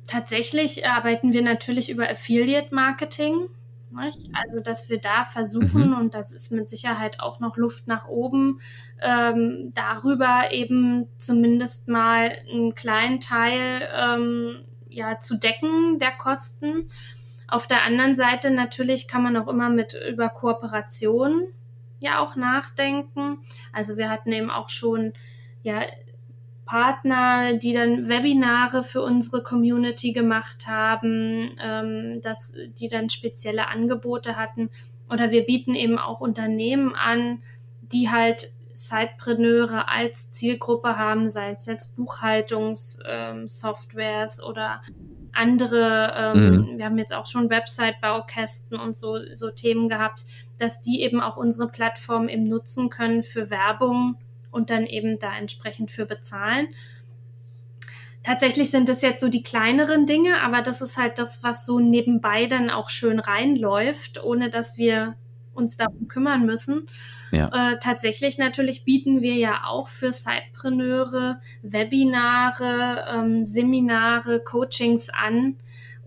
[0.07, 3.49] tatsächlich arbeiten wir natürlich über Affiliate Marketing.
[3.91, 4.29] Nicht?
[4.33, 5.97] Also, dass wir da versuchen, mhm.
[5.97, 8.59] und das ist mit Sicherheit auch noch Luft nach oben,
[9.01, 16.87] ähm, darüber eben zumindest mal einen kleinen Teil ähm, ja, zu decken der Kosten.
[17.47, 21.47] Auf der anderen Seite natürlich kann man auch immer mit über Kooperation
[21.99, 23.39] ja auch nachdenken.
[23.73, 25.13] Also wir hatten eben auch schon
[25.63, 25.81] ja
[26.69, 34.37] Partner, die dann Webinare für unsere Community gemacht haben, ähm, dass die dann spezielle Angebote
[34.37, 34.69] hatten.
[35.09, 37.41] Oder wir bieten eben auch Unternehmen an,
[37.81, 44.81] die halt Sidepreneure als Zielgruppe haben, sei es jetzt Buchhaltungssoftwares ähm, oder
[45.31, 46.77] andere, ähm, mhm.
[46.77, 50.23] wir haben jetzt auch schon Website-Baukästen und so, so Themen gehabt,
[50.59, 54.19] dass die eben auch unsere Plattform eben nutzen können für Werbung
[54.51, 56.67] und dann eben da entsprechend für bezahlen.
[58.23, 61.79] Tatsächlich sind das jetzt so die kleineren Dinge, aber das ist halt das, was so
[61.79, 65.15] nebenbei dann auch schön reinläuft, ohne dass wir
[65.53, 66.87] uns darum kümmern müssen.
[67.31, 67.47] Ja.
[67.47, 75.57] Äh, tatsächlich natürlich bieten wir ja auch für Sidepreneure Webinare, ähm, Seminare, Coachings an,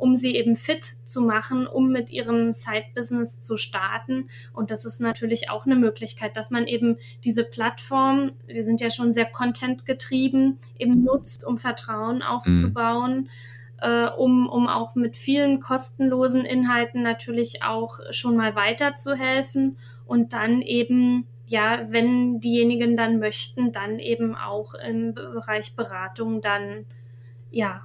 [0.03, 4.29] um sie eben fit zu machen, um mit ihrem Side-Business zu starten.
[4.53, 8.91] Und das ist natürlich auch eine Möglichkeit, dass man eben diese Plattform, wir sind ja
[8.91, 13.17] schon sehr Content getrieben, eben nutzt, um Vertrauen aufzubauen.
[13.17, 13.29] Mhm.
[13.79, 20.63] Äh, um, um auch mit vielen kostenlosen Inhalten natürlich auch schon mal weiterzuhelfen und dann
[20.63, 26.87] eben ja, wenn diejenigen dann möchten, dann eben auch im Bereich Beratung dann
[27.51, 27.83] ja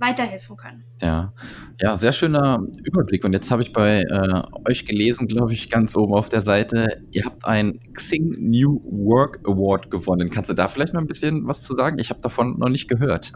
[0.00, 0.84] weiterhelfen können.
[1.00, 1.32] Ja,
[1.80, 3.24] ja, sehr schöner Überblick.
[3.24, 7.02] Und jetzt habe ich bei äh, euch gelesen, glaube ich, ganz oben auf der Seite,
[7.10, 10.30] ihr habt einen Xing New Work Award gewonnen.
[10.30, 11.98] Kannst du da vielleicht mal ein bisschen was zu sagen?
[11.98, 13.32] Ich habe davon noch nicht gehört.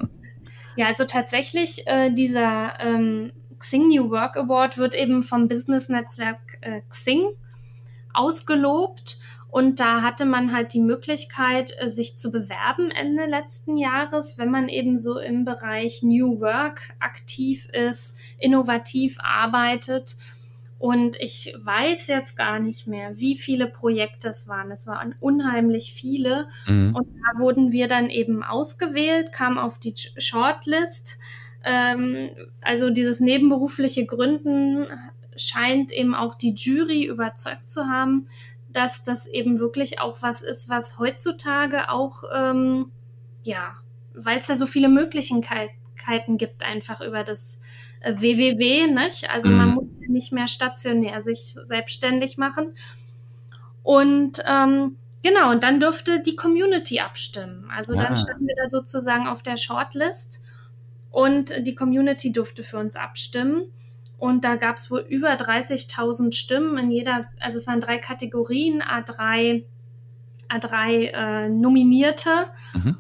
[0.77, 6.81] Ja, also tatsächlich, äh, dieser ähm, Xing New Work Award wird eben vom Business-Netzwerk äh,
[6.89, 7.31] Xing
[8.13, 9.19] ausgelobt
[9.55, 14.51] und da hatte man halt die Möglichkeit, äh, sich zu bewerben Ende letzten Jahres, wenn
[14.51, 20.17] man eben so im Bereich New Work aktiv ist, innovativ arbeitet.
[20.81, 24.73] Und ich weiß jetzt gar nicht mehr, wie viele Projekte es waren.
[24.73, 26.49] Es waren unheimlich viele.
[26.67, 26.97] Mhm.
[26.97, 31.21] Und da wurden wir dann eben ausgewählt, kamen auf die Shortlist.
[31.63, 34.89] Ähm, also dieses nebenberufliche Gründen
[35.37, 38.27] scheint eben auch die Jury überzeugt zu haben,
[38.75, 42.91] dass das eben wirklich auch was ist, was heutzutage auch, ähm,
[43.43, 43.77] ja,
[44.15, 47.59] weil es da so viele Möglichkeiten gibt, einfach über das
[48.01, 49.31] äh, WWW, nicht?
[49.31, 49.57] Also mhm.
[49.57, 52.75] man muss nicht mehr stationär sich selbstständig machen.
[53.83, 57.71] Und ähm, genau, und dann durfte die Community abstimmen.
[57.71, 58.17] Also dann ah.
[58.17, 60.43] standen wir da sozusagen auf der Shortlist
[61.11, 63.65] und die Community durfte für uns abstimmen.
[64.19, 68.83] Und da gab es wohl über 30.000 Stimmen in jeder, also es waren drei Kategorien,
[68.83, 69.65] A3,
[70.49, 72.97] A3 äh, Nominierte mhm.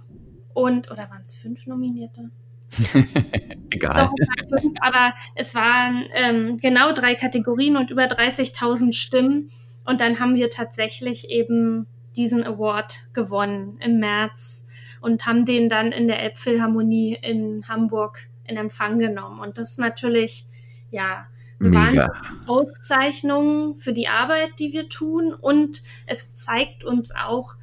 [0.52, 2.30] und, oder waren es fünf Nominierte?
[3.70, 4.10] Egal.
[4.10, 9.50] Doch, fünf, aber es waren ähm, genau drei Kategorien und über 30.000 Stimmen.
[9.84, 14.64] Und dann haben wir tatsächlich eben diesen Award gewonnen im März
[15.00, 19.40] und haben den dann in der Elbphilharmonie in Hamburg in Empfang genommen.
[19.40, 20.46] Und das ist natürlich,
[20.94, 21.26] ja,
[21.58, 22.12] Mega.
[22.46, 25.32] Auszeichnungen für die Arbeit, die wir tun.
[25.32, 27.54] Und es zeigt uns auch,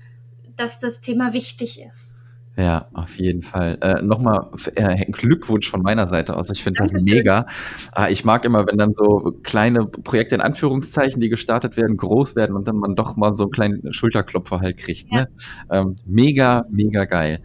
[0.56, 2.17] dass das Thema wichtig ist.
[2.58, 3.78] Ja, auf jeden Fall.
[3.82, 6.50] Äh, Nochmal äh, Glückwunsch von meiner Seite aus.
[6.52, 7.48] Ich finde das mega.
[7.96, 12.36] Äh, ich mag immer, wenn dann so kleine Projekte in Anführungszeichen, die gestartet werden, groß
[12.36, 15.08] werden und dann man doch mal so einen kleinen Schulterklopfer halt kriegt.
[15.12, 15.22] Ja.
[15.22, 15.28] Ne?
[15.70, 17.41] Ähm, mega, mega geil.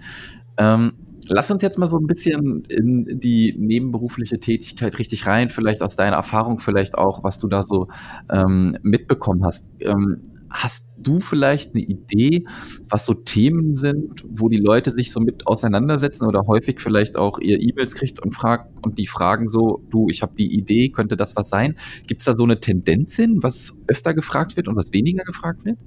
[0.58, 5.82] Ähm, lass uns jetzt mal so ein bisschen in die nebenberufliche Tätigkeit richtig rein, vielleicht
[5.82, 7.88] aus deiner Erfahrung, vielleicht auch, was du da so
[8.30, 9.70] ähm, mitbekommen hast.
[9.80, 12.44] Ähm, Hast du vielleicht eine Idee,
[12.88, 17.38] was so Themen sind, wo die Leute sich so mit auseinandersetzen oder häufig vielleicht auch
[17.40, 21.16] ihr E-Mails kriegt und fragt und die fragen so, du, ich habe die Idee, könnte
[21.16, 21.76] das was sein?
[22.06, 25.64] Gibt es da so eine Tendenz hin, was öfter gefragt wird und was weniger gefragt
[25.64, 25.78] wird?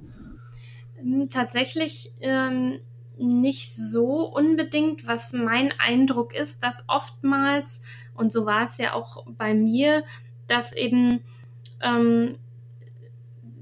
[0.96, 2.80] Hm, tatsächlich ähm,
[3.20, 5.06] nicht so unbedingt.
[5.06, 7.80] Was mein Eindruck ist, dass oftmals,
[8.14, 10.04] und so war es ja auch bei mir,
[10.46, 11.20] dass eben
[11.80, 12.38] ähm,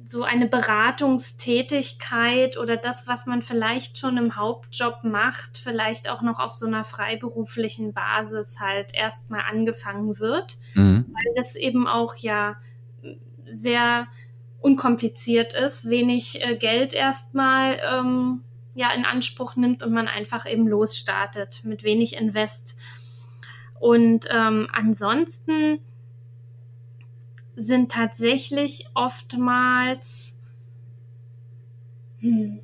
[0.06, 6.40] so eine Beratungstätigkeit oder das, was man vielleicht schon im Hauptjob macht, vielleicht auch noch
[6.40, 11.04] auf so einer freiberuflichen Basis halt erstmal angefangen wird, mhm.
[11.08, 12.56] weil das eben auch ja
[13.50, 14.06] sehr
[14.60, 18.42] unkompliziert ist, wenig äh, Geld erstmal ähm,
[18.78, 22.78] ja in Anspruch nimmt und man einfach eben losstartet mit wenig Invest.
[23.80, 25.80] Und ähm, ansonsten
[27.56, 30.36] sind tatsächlich oftmals.
[32.20, 32.60] Hm.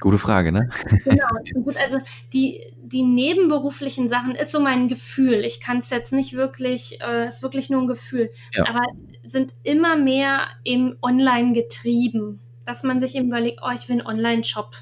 [0.00, 0.70] Gute Frage, ne?
[1.04, 1.28] Genau,
[1.64, 1.76] gut.
[1.76, 1.98] Also
[2.32, 5.44] die, die nebenberuflichen Sachen ist so mein Gefühl.
[5.44, 8.30] Ich kann es jetzt nicht wirklich, äh, ist wirklich nur ein Gefühl.
[8.54, 8.66] Ja.
[8.68, 8.80] Aber
[9.22, 14.06] sind immer mehr eben online getrieben, dass man sich eben überlegt, oh, ich will einen
[14.06, 14.74] Online-Shop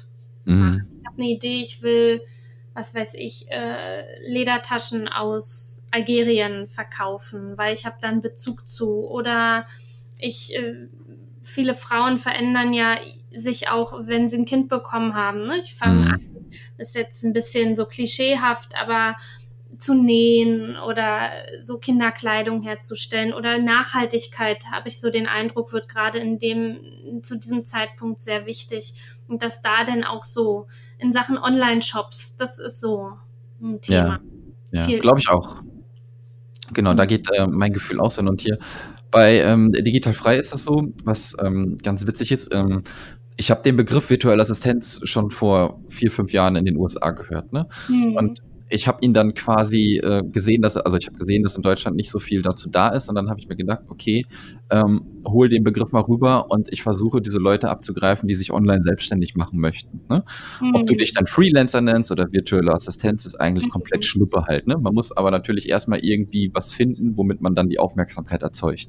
[0.45, 0.87] mhm.
[0.99, 2.21] Ich habe eine Idee, ich will,
[2.73, 9.07] was weiß ich, äh, Ledertaschen aus Algerien verkaufen, weil ich habe dann Bezug zu.
[9.07, 9.67] Oder
[10.17, 10.87] ich, äh,
[11.41, 12.97] viele Frauen verändern ja
[13.33, 15.47] sich auch, wenn sie ein Kind bekommen haben.
[15.47, 15.57] Ne?
[15.57, 16.07] Ich fange mhm.
[16.13, 16.31] an,
[16.77, 19.15] das ist jetzt ein bisschen so klischeehaft, aber
[19.81, 21.31] zu nähen oder
[21.63, 27.37] so Kinderkleidung herzustellen oder Nachhaltigkeit, habe ich so den Eindruck, wird gerade in dem, zu
[27.37, 28.93] diesem Zeitpunkt sehr wichtig.
[29.27, 30.67] Und dass da denn auch so
[30.99, 33.13] in Sachen Online-Shops, das ist so
[33.61, 34.19] ein Thema.
[34.71, 35.57] Ja, ja glaube ich auch.
[36.73, 38.21] Genau, da geht äh, mein Gefühl auch so.
[38.21, 38.59] Und hier
[39.09, 42.53] bei ähm, Digital Frei ist das so, was ähm, ganz witzig ist.
[42.53, 42.81] Ähm,
[43.35, 47.51] ich habe den Begriff virtuelle Assistenz schon vor vier, fünf Jahren in den USA gehört.
[47.51, 47.67] Ne?
[47.89, 48.15] Mhm.
[48.15, 48.41] Und
[48.71, 51.97] ich habe ihn dann quasi äh, gesehen, dass also ich habe gesehen, dass in Deutschland
[51.97, 54.25] nicht so viel dazu da ist und dann habe ich mir gedacht, okay,
[54.69, 58.81] ähm, hol den Begriff mal rüber und ich versuche diese Leute abzugreifen, die sich online
[58.83, 60.01] selbstständig machen möchten.
[60.09, 60.23] Ne?
[60.61, 60.75] Mhm.
[60.75, 60.97] Ob du mhm.
[60.97, 63.71] dich dann Freelancer nennst oder virtuelle Assistenz, ist eigentlich mhm.
[63.71, 64.67] komplett Schnuppe halt.
[64.67, 64.77] Ne?
[64.77, 68.87] Man muss aber natürlich erstmal irgendwie was finden, womit man dann die Aufmerksamkeit erzeugt.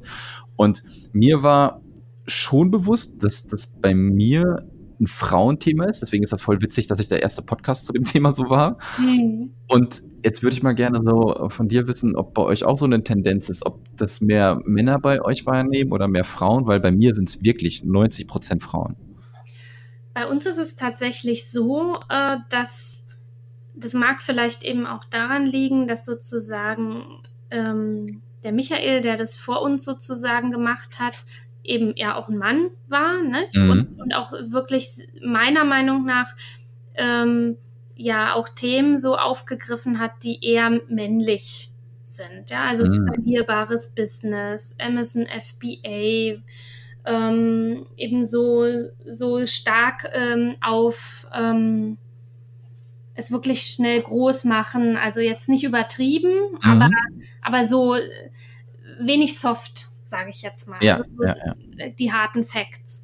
[0.57, 1.83] Und mir war
[2.27, 4.69] schon bewusst, dass das bei mir
[5.03, 6.01] ein Frauenthema ist.
[6.01, 8.79] Deswegen ist das voll witzig, dass ich der erste Podcast zu dem Thema so war.
[8.99, 9.53] Mhm.
[9.69, 12.87] Und jetzt würde ich mal gerne so von dir wissen, ob bei euch auch so
[12.87, 16.93] eine Tendenz ist, ob das mehr Männer bei euch wahrnehmen oder mehr Frauen, weil bei
[16.93, 18.97] mir sind es wirklich 90 Prozent Frauen.
[20.15, 23.05] Bei uns ist es tatsächlich so, äh, dass
[23.75, 29.63] das mag vielleicht eben auch daran liegen, dass sozusagen ähm, der Michael, der das vor
[29.63, 31.25] uns sozusagen gemacht hat,
[31.65, 33.45] eben ja auch ein Mann war ne?
[33.55, 33.71] Mhm.
[33.71, 34.91] Und, und, auch wirklich
[35.23, 36.35] meiner Meinung nach
[36.95, 37.57] ähm,
[37.97, 41.71] ja auch Themen so aufgegriffen hat, die eher männlich
[42.03, 42.51] sind.
[42.51, 43.09] Ja, also mhm.
[43.09, 46.43] skalierbares Business, Amazon FBA,
[47.05, 48.65] ähm, eben so,
[49.07, 51.99] so stark ähm, auf ähm,
[53.15, 54.97] es wirklich schnell groß machen.
[54.97, 56.71] Also jetzt nicht übertrieben, mhm.
[56.71, 56.91] aber,
[57.43, 57.97] aber so
[59.01, 60.79] wenig soft, sage ich jetzt mal.
[60.81, 61.89] Ja, also so ja, ja.
[61.89, 63.03] Die harten Facts.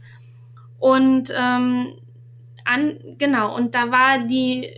[0.78, 1.94] Und ähm,
[2.64, 4.70] an, genau, und da war die,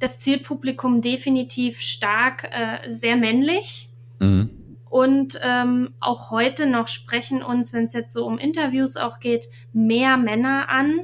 [0.00, 3.90] das Zielpublikum definitiv stark äh, sehr männlich.
[4.18, 4.50] Mhm.
[4.88, 9.48] Und ähm, auch heute noch sprechen uns, wenn es jetzt so um Interviews auch geht,
[9.72, 11.00] mehr Männer an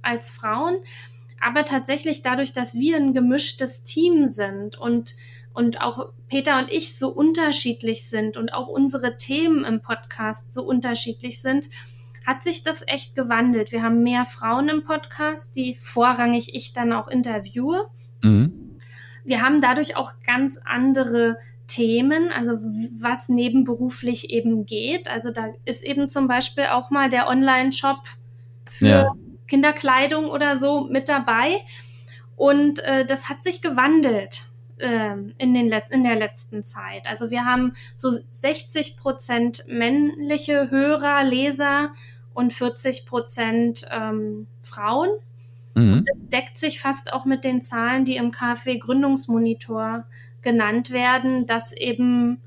[0.00, 0.76] als Frauen.
[1.40, 5.16] Aber tatsächlich dadurch, dass wir ein gemischtes Team sind und,
[5.54, 10.64] und auch Peter und ich so unterschiedlich sind und auch unsere Themen im Podcast so
[10.64, 11.68] unterschiedlich sind,
[12.26, 13.72] hat sich das echt gewandelt.
[13.72, 17.88] Wir haben mehr Frauen im Podcast, die vorrangig ich dann auch interviewe.
[18.22, 18.78] Mhm.
[19.24, 21.36] Wir haben dadurch auch ganz andere
[21.66, 22.54] Themen, also
[22.98, 25.08] was nebenberuflich eben geht.
[25.08, 28.00] Also da ist eben zum Beispiel auch mal der Online-Shop
[28.70, 29.12] für ja.
[29.48, 31.60] Kinderkleidung oder so mit dabei.
[32.36, 37.06] Und äh, das hat sich gewandelt äh, in, den in der letzten Zeit.
[37.06, 41.92] Also wir haben so 60 Prozent männliche Hörer, Leser
[42.34, 45.10] und 40 Prozent ähm, Frauen.
[45.74, 46.04] Mhm.
[46.06, 50.04] das deckt sich fast auch mit den Zahlen, die im KfW Gründungsmonitor
[50.42, 52.42] genannt werden, dass eben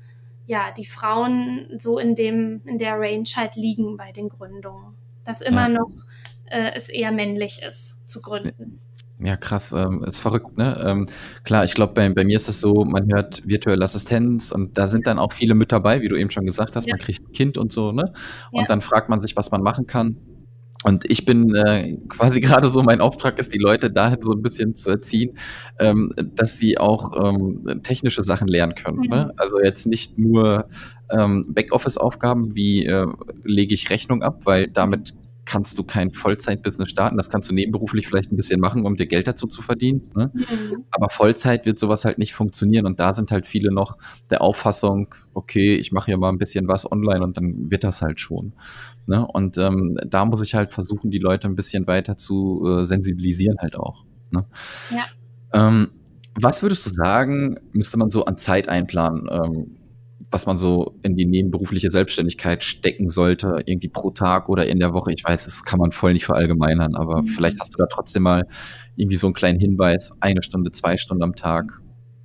[0.46, 5.40] ja die Frauen so in dem in der Range halt liegen bei den Gründungen, dass
[5.40, 5.68] immer ja.
[5.68, 5.90] noch
[6.46, 8.78] äh, es eher männlich ist zu gründen.
[9.18, 10.78] Ja, krass, ähm, ist verrückt, ne?
[10.84, 11.08] Ähm,
[11.42, 14.88] klar, ich glaube, bei, bei mir ist es so, man hört virtuelle Assistenz und da
[14.88, 16.92] sind dann auch viele mit dabei, wie du eben schon gesagt hast, ja.
[16.92, 18.12] man kriegt ein Kind und so, ne?
[18.52, 18.66] Und ja.
[18.66, 20.16] dann fragt man sich, was man machen kann.
[20.84, 24.42] Und ich bin äh, quasi gerade so, mein Auftrag ist, die Leute dahin so ein
[24.42, 25.38] bisschen zu erziehen,
[25.78, 29.00] ähm, dass sie auch ähm, technische Sachen lernen können.
[29.00, 29.24] Ne?
[29.24, 29.32] Mhm.
[29.38, 30.68] Also jetzt nicht nur
[31.10, 33.06] ähm, Backoffice-Aufgaben, wie äh,
[33.44, 35.14] lege ich Rechnung ab, weil damit
[35.46, 37.16] kannst du kein Vollzeit-Business starten.
[37.16, 40.10] Das kannst du nebenberuflich vielleicht ein bisschen machen, um dir Geld dazu zu verdienen.
[40.14, 40.30] Ne?
[40.34, 40.84] Mhm.
[40.90, 42.84] Aber Vollzeit wird sowas halt nicht funktionieren.
[42.84, 43.96] Und da sind halt viele noch
[44.28, 48.02] der Auffassung, okay, ich mache hier mal ein bisschen was online und dann wird das
[48.02, 48.52] halt schon.
[49.06, 49.26] Ne?
[49.26, 53.58] Und ähm, da muss ich halt versuchen, die Leute ein bisschen weiter zu äh, sensibilisieren
[53.58, 54.04] halt auch.
[54.32, 54.44] Ne?
[54.90, 55.04] Ja.
[55.52, 55.92] Ähm,
[56.34, 59.26] was würdest du sagen, müsste man so an Zeit einplanen?
[59.30, 59.75] Ähm,
[60.30, 64.92] was man so in die nebenberufliche Selbstständigkeit stecken sollte, irgendwie pro Tag oder in der
[64.92, 65.12] Woche.
[65.12, 67.26] Ich weiß, das kann man voll nicht verallgemeinern, aber mhm.
[67.26, 68.46] vielleicht hast du da trotzdem mal
[68.96, 71.80] irgendwie so einen kleinen Hinweis, eine Stunde, zwei Stunden am Tag.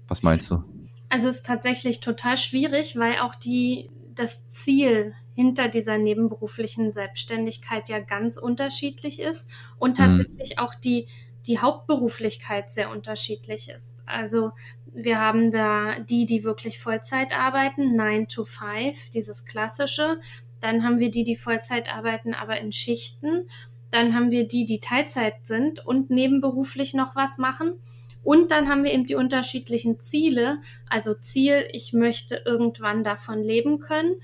[0.08, 0.64] Was meinst du?
[1.10, 7.90] Also es ist tatsächlich total schwierig, weil auch die, das Ziel hinter dieser nebenberuflichen Selbstständigkeit
[7.90, 10.04] ja ganz unterschiedlich ist und mhm.
[10.04, 10.64] tatsächlich mhm.
[10.64, 11.08] auch die,
[11.47, 13.95] die Hauptberuflichkeit sehr unterschiedlich ist.
[14.06, 14.51] Also
[14.93, 20.19] wir haben da die, die wirklich Vollzeit arbeiten, 9 to 5, dieses klassische.
[20.60, 23.47] Dann haben wir die, die Vollzeit arbeiten, aber in Schichten.
[23.89, 27.73] Dann haben wir die, die Teilzeit sind und nebenberuflich noch was machen.
[28.23, 30.62] Und dann haben wir eben die unterschiedlichen Ziele.
[30.88, 34.21] Also Ziel, ich möchte irgendwann davon leben können,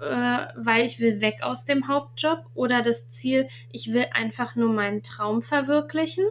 [0.00, 2.44] äh, weil ich will weg aus dem Hauptjob.
[2.54, 6.24] Oder das Ziel, ich will einfach nur meinen Traum verwirklichen.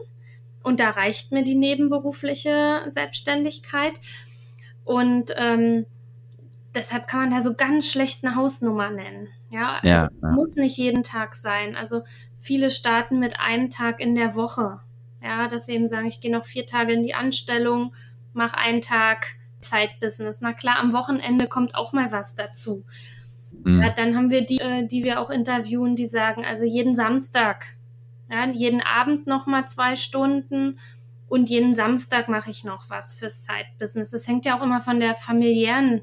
[0.62, 3.94] Und da reicht mir die nebenberufliche Selbstständigkeit.
[4.84, 5.86] Und ähm,
[6.74, 9.28] deshalb kann man da so ganz schlecht eine Hausnummer nennen.
[9.50, 10.30] Ja, ja, also ja.
[10.32, 11.76] muss nicht jeden Tag sein.
[11.76, 12.02] Also
[12.38, 14.80] viele starten mit einem Tag in der Woche.
[15.22, 17.94] Ja, dass sie eben sagen, ich gehe noch vier Tage in die Anstellung,
[18.32, 20.40] mache einen Tag Zeitbusiness.
[20.40, 22.84] Na klar, am Wochenende kommt auch mal was dazu.
[23.64, 23.82] Mhm.
[23.82, 27.78] Ja, dann haben wir die, äh, die wir auch interviewen, die sagen, also jeden Samstag
[28.30, 30.78] ja, jeden Abend noch mal zwei Stunden
[31.28, 34.10] und jeden Samstag mache ich noch was fürs Zeitbusiness.
[34.10, 36.00] Das hängt ja auch immer von der familiären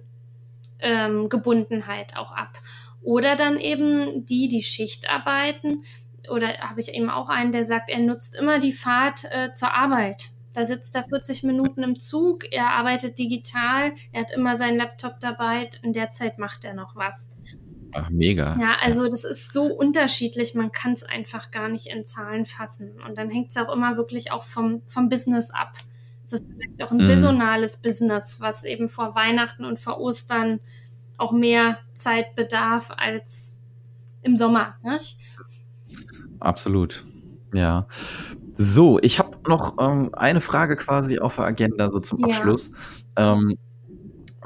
[0.79, 2.59] ähm, Gebundenheit auch ab.
[3.01, 5.83] Oder dann eben die, die Schicht arbeiten.
[6.29, 9.73] Oder habe ich eben auch einen, der sagt, er nutzt immer die Fahrt äh, zur
[9.73, 10.29] Arbeit.
[10.57, 15.19] Da sitzt er 40 Minuten im Zug, er arbeitet digital, er hat immer seinen Laptop
[15.19, 17.29] dabei, in der Zeit macht er noch was.
[17.93, 18.57] Ach, mega.
[18.59, 22.99] Ja, also das ist so unterschiedlich, man kann es einfach gar nicht in Zahlen fassen.
[23.07, 25.73] Und dann hängt es auch immer wirklich auch vom, vom Business ab.
[26.25, 27.05] Es ist vielleicht auch ein mhm.
[27.05, 30.59] saisonales Business, was eben vor Weihnachten und vor Ostern
[31.17, 33.55] auch mehr Zeit bedarf als
[34.23, 34.73] im Sommer.
[34.81, 35.17] Nicht?
[36.39, 37.05] Absolut.
[37.53, 37.87] Ja.
[38.53, 42.71] So, ich habe noch ähm, eine Frage quasi auf der Agenda, so zum Abschluss.
[43.17, 43.33] Ja.
[43.33, 43.57] Ähm,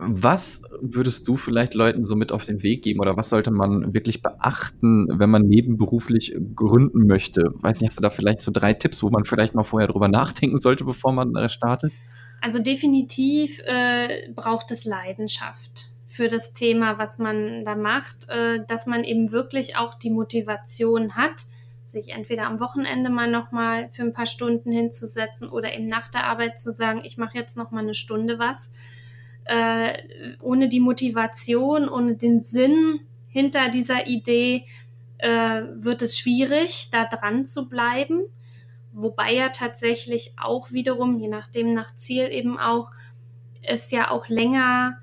[0.04, 3.94] was würdest du vielleicht Leuten so mit auf den Weg geben oder was sollte man
[3.94, 7.52] wirklich beachten, wenn man nebenberuflich gründen möchte?
[7.62, 10.08] Weiß nicht, hast du da vielleicht so drei Tipps, wo man vielleicht mal vorher drüber
[10.08, 11.94] nachdenken sollte, bevor man äh, startet?
[12.42, 18.88] Also definitiv äh, braucht es Leidenschaft für das Thema, was man da macht, äh, dass
[18.88, 21.46] man eben wirklich auch die Motivation hat,
[21.92, 26.26] sich entweder am Wochenende mal nochmal für ein paar Stunden hinzusetzen oder eben nach der
[26.26, 28.72] Arbeit zu sagen, ich mache jetzt nochmal eine Stunde was.
[29.44, 29.94] Äh,
[30.40, 34.66] ohne die Motivation, ohne den Sinn hinter dieser Idee
[35.18, 38.22] äh, wird es schwierig, da dran zu bleiben.
[38.92, 42.92] Wobei ja tatsächlich auch wiederum, je nachdem nach Ziel eben auch,
[43.64, 44.98] es ja auch länger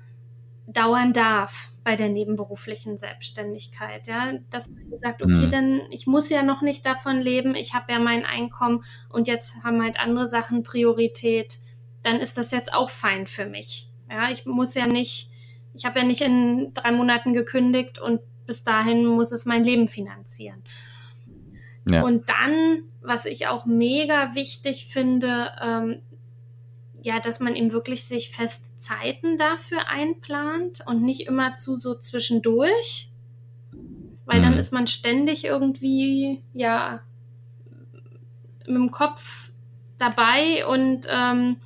[0.67, 4.07] dauern darf bei der nebenberuflichen Selbstständigkeit.
[4.07, 5.49] Ja, dass man sagt, okay, mhm.
[5.49, 9.63] dann ich muss ja noch nicht davon leben, ich habe ja mein Einkommen und jetzt
[9.63, 11.59] haben halt andere Sachen Priorität,
[12.03, 13.89] dann ist das jetzt auch fein für mich.
[14.09, 15.29] Ja, ich muss ja nicht,
[15.73, 19.87] ich habe ja nicht in drei Monaten gekündigt und bis dahin muss es mein Leben
[19.87, 20.63] finanzieren.
[21.87, 22.03] Ja.
[22.03, 26.01] Und dann, was ich auch mega wichtig finde, ähm,
[27.01, 31.95] ja, dass man eben wirklich sich fest Zeiten dafür einplant und nicht immer zu so
[31.95, 33.09] zwischendurch,
[34.25, 34.43] weil mhm.
[34.43, 37.01] dann ist man ständig irgendwie, ja,
[38.65, 39.51] mit dem Kopf
[39.97, 41.57] dabei und ähm,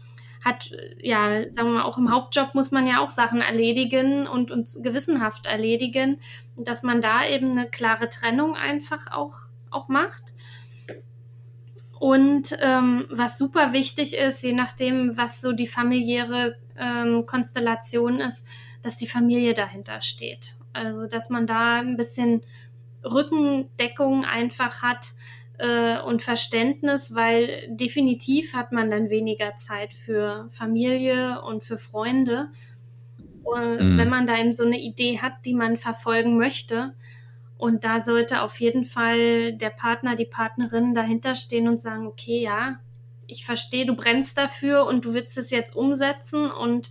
[0.43, 4.51] hat, ja, sagen wir mal, auch im Hauptjob muss man ja auch Sachen erledigen und
[4.51, 6.19] uns gewissenhaft erledigen,
[6.57, 10.33] dass man da eben eine klare Trennung einfach auch auch macht.
[11.99, 18.45] Und ähm, was super wichtig ist, je nachdem, was so die familiäre ähm, Konstellation ist,
[18.81, 20.55] dass die Familie dahinter steht.
[20.73, 22.41] Also, dass man da ein bisschen
[23.05, 25.13] Rückendeckung einfach hat
[25.59, 32.49] äh, und Verständnis, weil definitiv hat man dann weniger Zeit für Familie und für Freunde.
[33.43, 33.97] Und mhm.
[33.97, 36.93] wenn man da eben so eine Idee hat, die man verfolgen möchte,
[37.57, 42.41] und da sollte auf jeden Fall der Partner, die Partnerin dahinter stehen und sagen, okay,
[42.41, 42.79] ja,
[43.27, 46.89] ich verstehe, du brennst dafür und du willst es jetzt umsetzen und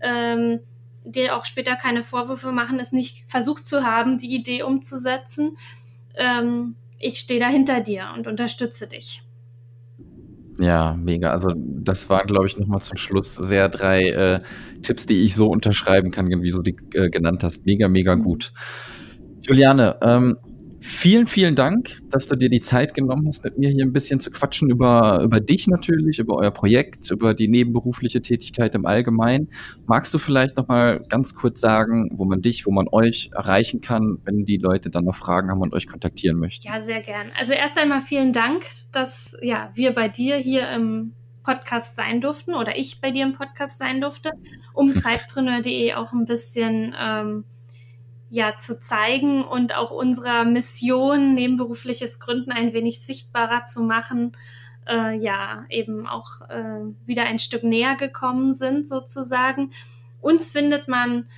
[0.00, 0.60] ähm,
[1.04, 5.56] dir auch später keine Vorwürfe machen, es nicht versucht zu haben, die Idee umzusetzen.
[6.14, 9.22] Ähm, ich stehe da hinter dir und unterstütze dich.
[10.58, 11.30] Ja, mega.
[11.30, 14.40] Also das waren, glaube ich, nochmal zum Schluss sehr drei äh,
[14.82, 17.64] Tipps, die ich so unterschreiben kann, wie du die äh, genannt hast.
[17.64, 18.52] Mega, mega gut.
[19.42, 20.36] Juliane, ähm,
[20.80, 24.18] vielen, vielen Dank, dass du dir die Zeit genommen hast, mit mir hier ein bisschen
[24.20, 29.48] zu quatschen über, über dich natürlich, über euer Projekt, über die nebenberufliche Tätigkeit im Allgemeinen.
[29.86, 33.80] Magst du vielleicht noch mal ganz kurz sagen, wo man dich, wo man euch erreichen
[33.80, 36.66] kann, wenn die Leute dann noch Fragen haben und euch kontaktieren möchten?
[36.66, 37.26] Ja, sehr gern.
[37.38, 41.12] Also erst einmal vielen Dank, dass ja, wir bei dir hier im
[41.42, 44.32] Podcast sein durften oder ich bei dir im Podcast sein durfte,
[44.74, 47.44] um Zeitpreneur.de auch ein bisschen ähm,
[48.30, 54.36] ja zu zeigen und auch unserer Mission, nebenberufliches Gründen ein wenig sichtbarer zu machen,
[54.88, 59.72] äh, ja, eben auch äh, wieder ein Stück näher gekommen sind, sozusagen.
[60.20, 61.28] Uns findet man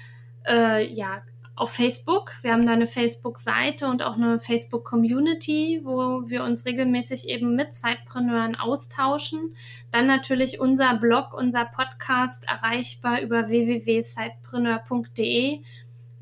[0.46, 1.22] äh, ja
[1.54, 2.32] auf Facebook.
[2.42, 7.74] Wir haben da eine Facebook-Seite und auch eine Facebook-Community, wo wir uns regelmäßig eben mit
[7.74, 9.54] Zeitpreneuren austauschen.
[9.90, 15.60] Dann natürlich unser Blog, unser Podcast erreichbar über www.zeitpreneur.de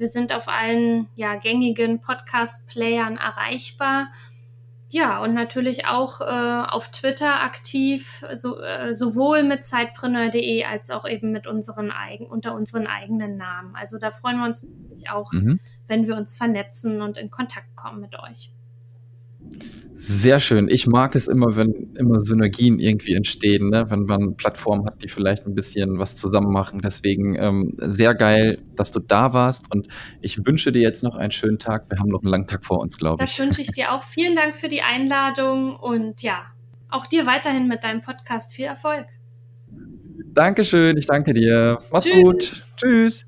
[0.00, 4.08] wir sind auf allen ja, gängigen Podcast-Playern erreichbar.
[4.88, 11.06] Ja, und natürlich auch äh, auf Twitter aktiv, so, äh, sowohl mit zeitpreneur.de als auch
[11.06, 13.76] eben mit unseren eigen, unter unseren eigenen Namen.
[13.76, 15.60] Also da freuen wir uns natürlich auch, mhm.
[15.86, 18.50] wenn wir uns vernetzen und in Kontakt kommen mit euch.
[20.02, 20.68] Sehr schön.
[20.70, 23.84] Ich mag es immer, wenn immer Synergien irgendwie entstehen, ne?
[23.90, 26.80] wenn man Plattformen hat, die vielleicht ein bisschen was zusammen machen.
[26.82, 29.88] Deswegen ähm, sehr geil, dass du da warst und
[30.22, 31.90] ich wünsche dir jetzt noch einen schönen Tag.
[31.90, 33.36] Wir haben noch einen langen Tag vor uns, glaube ich.
[33.36, 34.02] Das wünsche ich dir auch.
[34.02, 36.46] Vielen Dank für die Einladung und ja,
[36.88, 39.04] auch dir weiterhin mit deinem Podcast viel Erfolg.
[40.32, 41.78] Dankeschön, ich danke dir.
[41.92, 42.22] Mach's Tschüss.
[42.22, 42.64] gut.
[42.78, 43.26] Tschüss.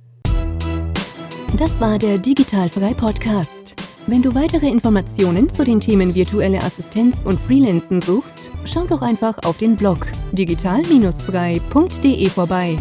[1.59, 3.62] Das war der Digitalfrei Podcast.
[4.09, 9.39] Wenn du weitere Informationen zu den Themen virtuelle Assistenz und Freelancen suchst, schau doch einfach
[9.45, 12.79] auf den Blog digital-frei.de vorbei.